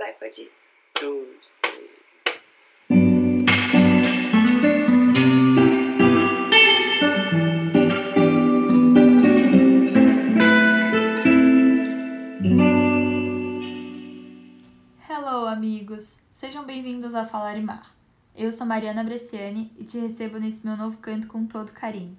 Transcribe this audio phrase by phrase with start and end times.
[0.00, 0.52] Vai, pode ir.
[0.98, 1.40] Dois.
[15.06, 16.16] Hello, amigos!
[16.30, 17.94] Sejam bem-vindos a Falar e Mar.
[18.34, 22.16] Eu sou Mariana Bresciani e te recebo nesse meu novo canto com todo carinho.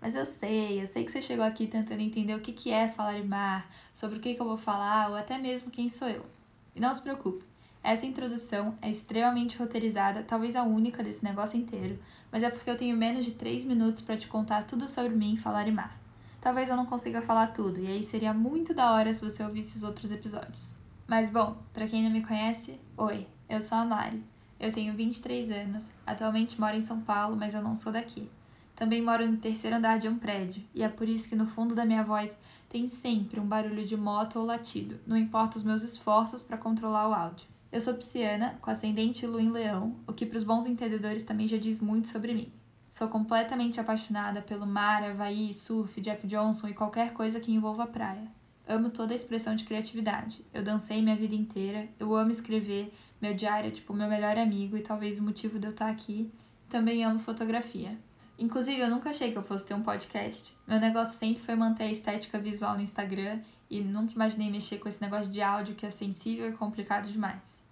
[0.00, 2.86] Mas eu sei, eu sei que você chegou aqui tentando entender o que que é
[2.86, 6.08] Falar e Mar, sobre o que, que eu vou falar ou até mesmo quem sou
[6.08, 6.37] eu.
[6.78, 7.44] E não se preocupe,
[7.82, 11.98] essa introdução é extremamente roteirizada, talvez a única desse negócio inteiro,
[12.30, 15.34] mas é porque eu tenho menos de 3 minutos para te contar tudo sobre mim
[15.34, 16.00] e Falar e Mar.
[16.40, 19.76] Talvez eu não consiga falar tudo, e aí seria muito da hora se você ouvisse
[19.76, 20.76] os outros episódios.
[21.04, 24.24] Mas bom, para quem não me conhece, oi, eu sou a Mari.
[24.60, 28.30] Eu tenho 23 anos, atualmente moro em São Paulo, mas eu não sou daqui.
[28.78, 31.74] Também moro no terceiro andar de um prédio, e é por isso que no fundo
[31.74, 35.82] da minha voz tem sempre um barulho de moto ou latido, não importa os meus
[35.82, 37.48] esforços para controlar o áudio.
[37.72, 41.48] Eu sou pisciana, com ascendente lua em leão, o que para os bons entendedores também
[41.48, 42.52] já diz muito sobre mim.
[42.88, 47.88] Sou completamente apaixonada pelo mar, Havaí, surf, Jack Johnson e qualquer coisa que envolva a
[47.88, 48.30] praia.
[48.68, 50.46] Amo toda a expressão de criatividade.
[50.54, 54.76] Eu dancei minha vida inteira, eu amo escrever, meu diário é tipo meu melhor amigo
[54.76, 56.30] e talvez o motivo de eu estar aqui.
[56.68, 57.98] Também amo fotografia.
[58.38, 60.56] Inclusive, eu nunca achei que eu fosse ter um podcast.
[60.64, 64.88] Meu negócio sempre foi manter a estética visual no Instagram e nunca imaginei mexer com
[64.88, 67.64] esse negócio de áudio que é sensível e complicado demais.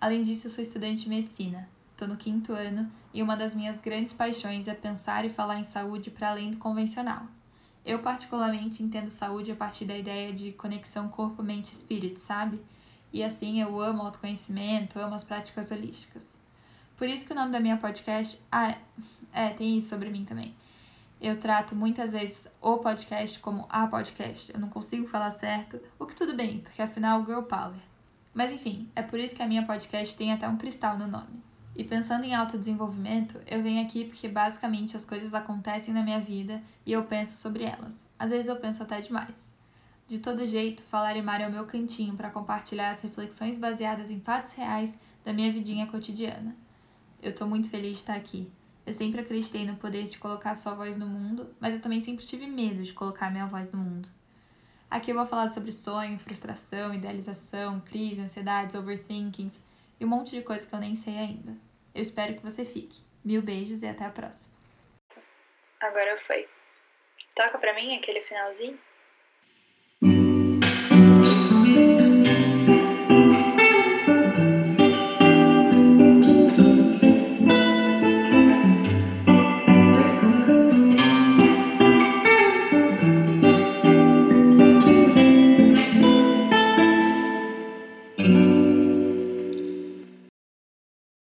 [0.00, 1.68] Além disso, eu sou estudante de medicina.
[1.92, 5.62] Estou no quinto ano e uma das minhas grandes paixões é pensar e falar em
[5.62, 7.26] saúde para além do convencional.
[7.84, 12.62] Eu, particularmente, entendo saúde a partir da ideia de conexão corpo-mente-espírito, sabe?
[13.12, 16.38] E assim eu amo autoconhecimento, amo as práticas holísticas.
[16.96, 18.40] Por isso que o nome da minha podcast.
[18.50, 18.76] Ah,
[19.32, 20.54] é, tem isso sobre mim também.
[21.20, 24.52] Eu trato muitas vezes o podcast como a podcast.
[24.52, 27.78] Eu não consigo falar certo, o que tudo bem, porque afinal, girl power.
[28.32, 31.42] Mas enfim, é por isso que a minha podcast tem até um cristal no nome.
[31.74, 36.62] E pensando em autodesenvolvimento, eu venho aqui porque basicamente as coisas acontecem na minha vida
[36.86, 38.06] e eu penso sobre elas.
[38.18, 39.52] Às vezes eu penso até demais.
[40.06, 44.10] De todo jeito, Falar e Mar é o meu cantinho para compartilhar as reflexões baseadas
[44.10, 46.54] em fatos reais da minha vidinha cotidiana.
[47.24, 48.52] Eu tô muito feliz de estar aqui.
[48.84, 52.22] Eu sempre acreditei no poder de colocar sua voz no mundo, mas eu também sempre
[52.22, 54.06] tive medo de colocar minha voz no mundo.
[54.90, 59.64] Aqui eu vou falar sobre sonho, frustração, idealização, crise, ansiedades, overthinkings
[59.98, 61.56] e um monte de coisa que eu nem sei ainda.
[61.94, 63.00] Eu espero que você fique.
[63.24, 64.54] Mil beijos e até a próxima.
[65.80, 66.46] Agora foi.
[67.34, 68.78] Toca pra mim aquele finalzinho.